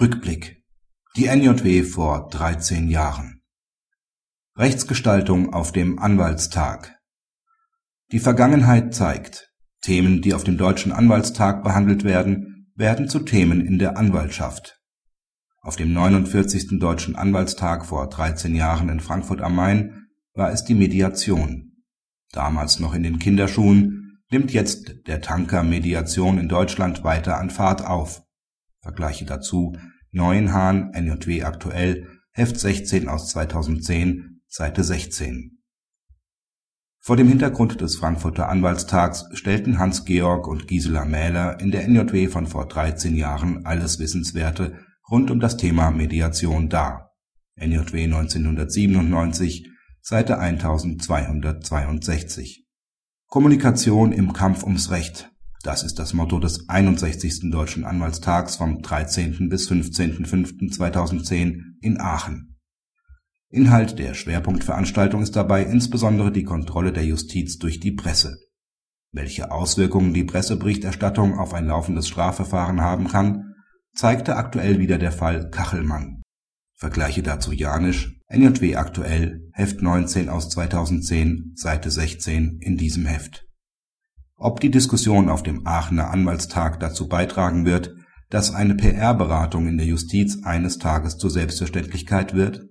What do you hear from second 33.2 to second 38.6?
2010, Seite 16. Vor dem Hintergrund des Frankfurter